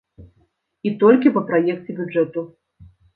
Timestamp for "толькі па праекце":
1.03-1.95